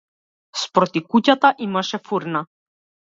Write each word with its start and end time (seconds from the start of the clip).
Спроти 0.61 1.03
куќата 1.11 1.53
имаше 1.67 2.01
фурна. 2.09 2.43